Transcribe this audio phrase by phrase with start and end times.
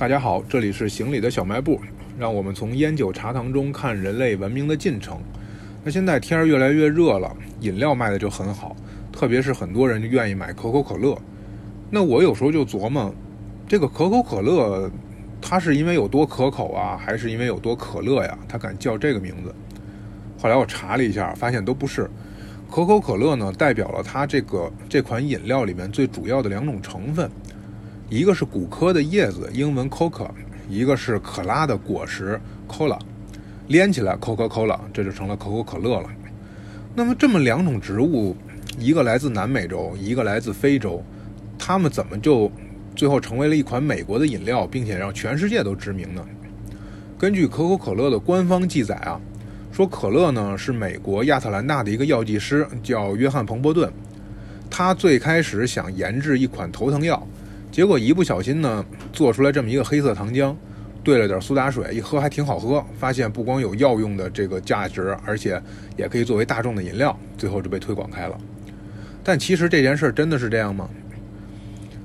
[0.00, 1.78] 大家好，这里是行里的小卖部，
[2.18, 5.20] 让我们从烟酒茶糖中看人类文明的进程。
[5.84, 7.30] 那现在天儿越来越热了，
[7.60, 8.74] 饮料卖的就很好，
[9.12, 11.20] 特别是很多人就愿意买可口可乐。
[11.90, 13.14] 那我有时候就琢磨，
[13.68, 14.90] 这个可口可乐，
[15.38, 18.38] 它是因为有多可口啊，还是因为有多可乐呀？
[18.48, 19.54] 它敢叫这个名字？
[20.40, 22.08] 后来我查了一下，发现都不是。
[22.70, 27.30] 可口可乐呢，代表了它这个这款饮料里面最主要的两种成分。
[28.10, 30.28] 一个是古柯的叶子，英文 coca；
[30.68, 32.38] 一个是可拉的果实
[32.68, 32.98] cola，
[33.68, 36.10] 连起来 coca cola，这就成了可口可乐了。
[36.92, 38.36] 那么这么两种植物，
[38.80, 41.00] 一个来自南美洲，一个来自非洲，
[41.56, 42.50] 它们怎么就
[42.96, 46.26] 最后成为了一款美国的饮料，并且让全世界都知名呢？
[47.16, 49.20] 根据可口可乐的官方记载啊，
[49.70, 53.88] 说可乐呢是美国亚特兰大的一个药剂师叫约翰彭伯顿，
[54.68, 57.24] 他最开始想研制一款头疼药。
[57.70, 60.54] 结果一不小心呢，做出来这么一个黑色糖浆，
[61.04, 62.84] 兑了点苏打水，一喝还挺好喝。
[62.98, 65.62] 发现不光有药用的这个价值，而且
[65.96, 68.36] 也可以作为大众的饮料，最后就被推广开了。
[69.22, 70.90] 但其实这件事真的是这样吗？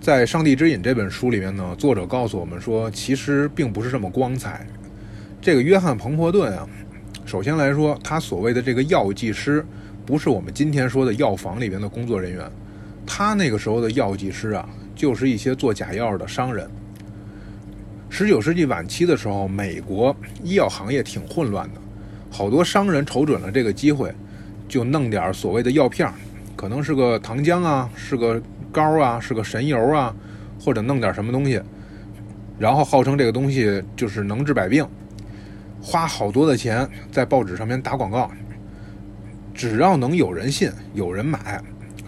[0.00, 4.66] 在《上帝之饮》这本书里面呢，作者告诉我们说，其实并不是这么光彩。
[5.42, 6.66] 这个约翰·彭伯顿啊，
[7.26, 9.62] 首先来说，他所谓的这个药剂师，
[10.06, 12.50] 不是我们今天说的药房里面的工作人员，
[13.06, 14.66] 他那个时候的药剂师啊。
[15.00, 16.70] 就是一些做假药的商人。
[18.10, 21.80] 十九世纪晚期的时候，美国医药行业挺混乱的，
[22.30, 24.14] 好多商人瞅准了这个机会，
[24.68, 26.06] 就弄点所谓的药片，
[26.54, 28.38] 可能是个糖浆啊，是个
[28.70, 30.14] 膏啊，是个神油啊，
[30.62, 31.62] 或者弄点什么东西，
[32.58, 34.86] 然后号称这个东西就是能治百病，
[35.80, 38.30] 花好多的钱在报纸上面打广告，
[39.54, 41.58] 只要能有人信，有人买。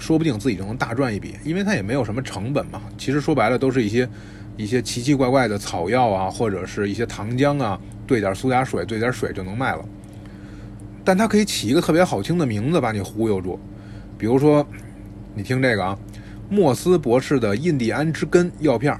[0.02, 2.82] 说不定自己就能大赚一笔，因为它也没有什么成本嘛。
[2.98, 4.08] 其实说白了，都是一些
[4.56, 9.84] 一些奇奇怪怪的草药啊，或者是一些糖浆啊，兑点苏打水，兑点水就能卖了。
[11.04, 13.60] 但它可以起一个特别好听的名字，把你忽悠住。
[14.18, 14.66] 比如说，
[15.36, 15.96] 你听这个啊，
[16.50, 18.98] 莫斯博士的印第安之根药片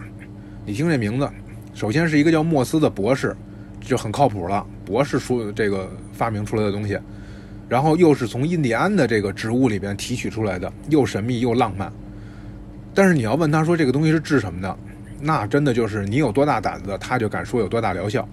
[0.65, 1.29] 你听这名字，
[1.75, 3.37] 首先是一个叫莫斯的博士，
[3.81, 4.65] 就很靠谱了。
[4.85, 6.97] 博士说这个发明出来的东西。
[7.73, 11.91] 然后又是从印第安的这个植物里边提取出来的，又神秘又浪漫。
[12.93, 14.77] 但是你要问他说这个东西是治什么的，
[15.19, 18.29] 那真的就是你有多大胆子，他就敢说有多大疗效。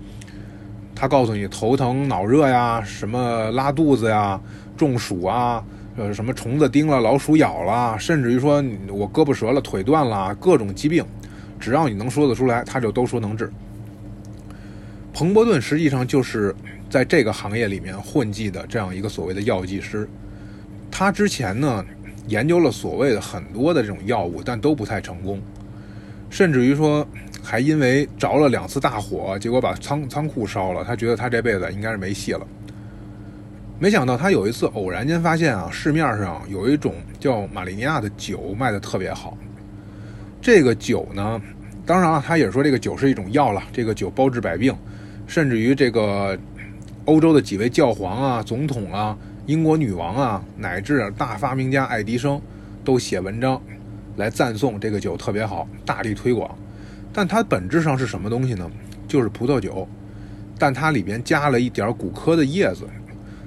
[0.94, 4.38] 他告诉你头疼脑热呀，什么拉肚子呀，
[4.76, 5.64] 中暑啊，
[5.96, 11.02] 呃，什么虫子叮了，老鼠咬了，甚至于说我胳膊折了，腿断了，各种疾病，
[11.58, 13.50] 只要你能说得出来，他就都说能治。
[15.20, 16.56] 彭伯顿实际上就是
[16.90, 20.08] 在这个行业里面混迹的这样一个所谓的药剂师，
[20.90, 21.86] 他之前呢
[22.28, 25.42] 研究了所谓的很多的这种药物，但都不太成功，
[26.30, 27.06] 甚至于说
[27.44, 32.48] 还因为着了两次大火，结果把仓 仓库烧了，他觉得他这辈子应该是没戏了。
[33.78, 39.38] 没想到他有一次偶然间发现啊，市面上有一种叫玛利尼亚的酒卖的特别好，
[40.40, 41.42] 这个酒呢，
[41.86, 44.74] 当然了，他也说这个酒是一种药了，这个酒包治百病。
[45.30, 46.36] 甚至于这个
[47.06, 52.42] 欧洲的几位教皇啊、总统啊、英国女王啊，乃至大发明家爱迪生，
[52.84, 53.62] 都写文章
[54.18, 56.50] 来赞颂这个酒特别好，大力推广。
[57.14, 58.68] 但它本质上是什么东西呢？
[59.08, 59.88] 就是葡萄酒，
[60.58, 62.86] 但它里边加了一点古柯的叶子。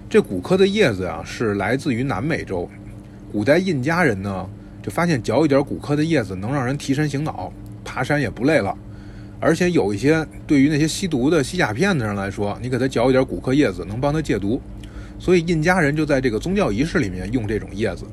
[0.08, 2.70] 这古柯的叶子啊，是来自于南美洲。
[3.32, 4.48] 古代印加人呢，
[4.80, 7.52] 就发现嚼一点古柯的叶子能让人提神醒脑，
[7.84, 8.72] 爬山也不累了。
[9.42, 14.62] 而且有一些对于那些吸毒的吸鸦片的人来说，你给他嚼一点古柯叶子，能帮他戒毒。
[15.18, 18.04] 所以印加人就在这个宗教仪式里面用这种叶子。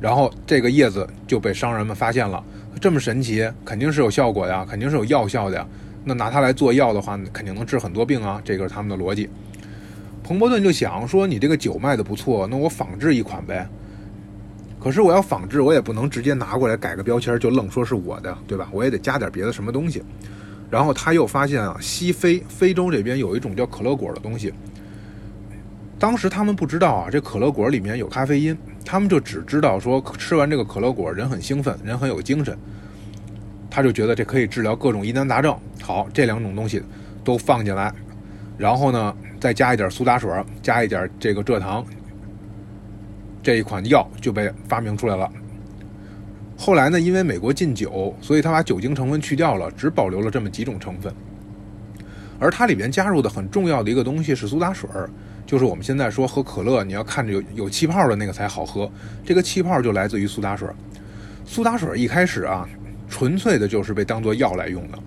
[0.00, 2.40] 然后这个叶子就被商人们发现了，
[2.80, 5.66] 这么神奇，肯定是有效果的，肯定是有药效的呀。
[6.04, 8.40] 那拿它来做药的话，肯定能治很多病啊。
[8.44, 9.28] 这个是他们的逻辑。
[10.22, 13.68] 彭伯顿就想说，你这个酒卖的不错，那我仿制一款呗。
[14.86, 18.68] 可是我要仿制，我也不能直接拿过来改个标签就愣说是我的，对吧？
[18.70, 20.00] 我也得加点别的什么东西。
[20.70, 24.54] 然后他又发现啊，西非非洲这边有一种叫可乐果的东西。
[25.98, 32.56] 当时他们不知道啊，这可乐果里面有咖啡因，他们就只知道说吃完这个可乐果人很兴奋，人很有精神。
[33.68, 35.52] 他就觉得这可以治疗各种疑难杂症。
[35.82, 36.80] 好，这两种东西
[37.24, 37.92] 都放进来，
[38.56, 40.30] 然后呢再加一点苏打水，
[40.62, 41.84] 加一点这个蔗糖。
[43.46, 45.30] 这一款药就被发明出来了。
[46.58, 51.14] 后来呢，因为美国禁酒，所以他把酒精成分去掉了，只保留了这么几种成分。
[52.40, 54.90] 而它里边加入的很重要的一个东西是苏打水
[55.46, 58.90] 就是我们现在说喝可乐，你要看着有有气泡的那个才好喝。
[59.24, 60.68] 这个气泡就来自于苏打水。
[61.44, 62.68] 苏打水一开始啊，
[63.08, 64.98] 纯粹的就是被当做药来用的。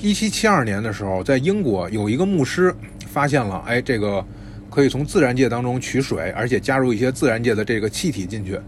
[0.00, 2.74] 一七七二年的时候，在英国有一个牧师
[3.06, 4.26] 发现了，哎，这个
[4.74, 8.58] 可以从自然界当中取水，而且加入一些自然界的这个气体进去，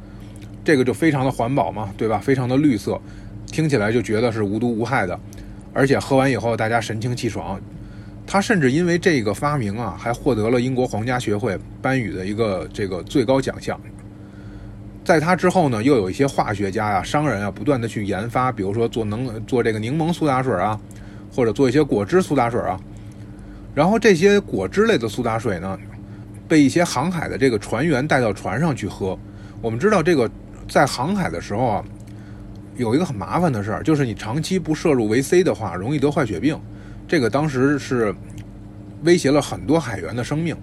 [0.64, 2.18] 这个就非常的环保嘛，对吧？
[2.18, 3.00] 非常的绿色，
[3.46, 5.18] 听起来就觉得是无毒无害的，
[5.72, 7.60] 而且喝完以后大家神清气爽。
[8.24, 13.80] 他甚至因为这个发明啊，还获得了英国皇家学会颁予的一个这个最高奖项。
[15.04, 20.80] 在他之后呢，又有一些化学家呀、商人啊，不断的去研发，比如说做能做这个柠檬苏打水啊，
[21.34, 22.80] 或者做一些果汁苏打水啊。
[23.74, 25.78] 然后这些果汁类的苏打水呢，
[26.48, 29.18] 被一些航海的这个船员带到船上去喝。
[29.60, 30.30] 我们知道，这个
[30.68, 31.84] 在航海的时候啊，
[32.76, 36.58] 有一个很麻烦的事儿，就是你长期不摄入维 C 的话，容易得坏血病。
[37.08, 38.14] 这个当时是
[39.02, 40.56] 威胁了很多海员的生命。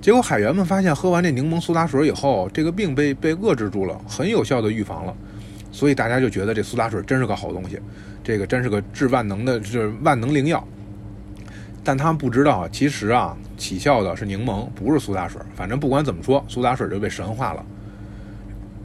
[0.00, 5.14] 结果海员们发现，喝完这柠檬苏打水以后，这个病被被遏制住了，很有效的预防了。
[5.72, 7.78] 所以大家就觉得这苏打水真是个好东西，
[8.24, 10.66] 这个真是个治万能的，是万能灵药。
[11.82, 15.40] 但他们不知道，其实啊，起效的是柠檬，不是苏打水。
[15.54, 17.64] 反正不管怎么说，苏打水就被神化了。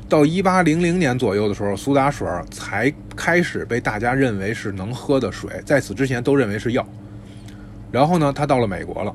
[0.08, 6.88] 到一八零零年左右的时候，苏打水才开始被大家认为是能喝的水，在此之前都认为是药。
[7.92, 9.14] 然后呢，他到了美国了。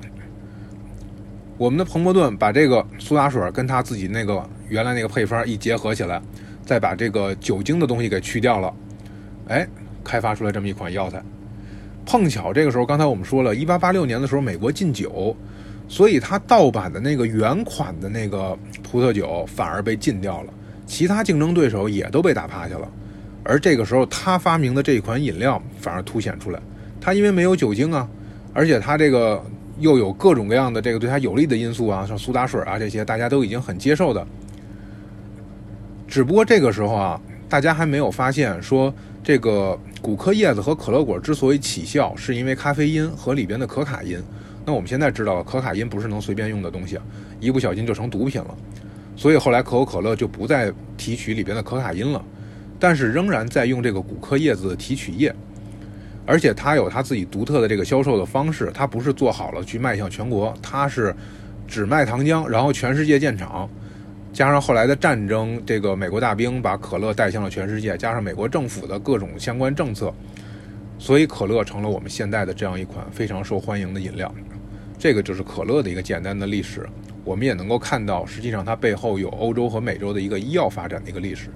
[1.56, 6.20] 我们的彭伯顿把这个苏打水跟他自己那个原来那个配方一结合起来，
[6.64, 8.74] 再把这个酒精的东西给去掉了，
[9.48, 9.66] 哎，
[10.02, 11.22] 开发出来这么一款药材。
[12.10, 15.36] 碰巧这个时候，刚才我们说了一八八六年的时候，美国禁酒，
[15.86, 20.52] 所以他盗版的那个原款的那个葡萄酒反而被禁掉了，
[20.86, 22.88] 其他竞争对手也都被打趴下了。
[23.44, 26.60] 而这个时候，他发明的这一款饮料反而凸显出来，
[27.00, 28.08] 他因为没有酒精啊，
[28.52, 29.40] 而且他这个。
[29.78, 34.26] 又有各种各样的这个对它有利的因素啊，像苏打水啊这些，大家都已经很接受的。
[36.06, 37.18] 只不过这个时候啊，
[37.50, 38.94] 大家还没有发现说
[39.25, 44.17] 这个古柯叶子和可乐果之所以起效，是因为咖啡因和里边的可卡因。
[44.64, 46.97] 那我们现在知道了，可卡因不是能随便用的东西，
[47.41, 48.56] 一不小心就成毒品了。
[49.17, 52.25] 所以后来可口可乐就不再提取里边的可卡因了，
[52.79, 55.35] 但是仍然在用这个古柯叶子的提取液。
[56.25, 61.12] 而且它有它自己独特的这个销售的方式，它不是做好了去卖向全国，它是
[61.67, 63.69] 只卖糖浆，然后全世界建厂，
[64.32, 70.14] 加上后来的战争，这个美国大兵把可乐带向了全世界，加上美国政府的各种相关政策，
[70.98, 74.32] 所以可乐成了我们现在的这样一款非常受欢迎的饮料。
[74.98, 76.88] 这个就是可乐的一个简单的历史，
[77.24, 81.48] 我们也能够看到，实际上它背后有欧洲和美洲的一个医药发展的一个历史。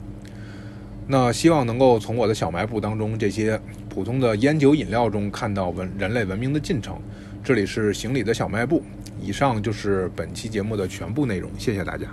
[1.06, 6.98] 那希望能够从我的小卖部当中这些普通的烟酒饮料中看到文人类文明的进程。
[7.44, 8.82] 这里是行李的小卖部。
[9.20, 12.06] 以上就是本期节目的全部内容，谢谢大家。